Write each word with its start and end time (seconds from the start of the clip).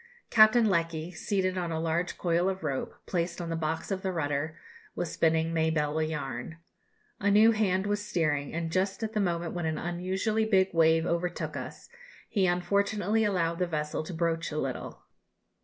Captain 0.31 0.67
Lecky, 0.67 1.11
seated 1.11 1.59
on 1.59 1.71
a 1.71 1.79
large 1.79 2.17
coil 2.17 2.49
of 2.49 2.63
rope, 2.63 2.95
placed 3.05 3.39
on 3.39 3.51
the 3.51 3.55
box 3.55 3.91
of 3.91 4.01
the 4.01 4.11
rudder, 4.11 4.57
was 4.95 5.11
spinning 5.11 5.53
Mabelle 5.53 5.99
a 5.99 6.03
yarn. 6.03 6.57
A 7.19 7.29
new 7.29 7.51
hand 7.51 7.85
was 7.85 8.03
steering, 8.03 8.51
and 8.51 8.71
just 8.71 9.03
at 9.03 9.13
the 9.13 9.19
moment 9.19 9.53
when 9.53 9.67
an 9.67 9.77
unusually 9.77 10.45
big 10.45 10.73
wave 10.73 11.05
overtook 11.05 11.55
us, 11.55 11.87
he 12.27 12.47
unfortunately 12.47 13.23
allowed 13.23 13.59
the 13.59 13.67
vessel 13.67 14.01
to 14.01 14.11
broach 14.11 14.49
to 14.49 14.55
a 14.55 14.57
little. 14.57 15.03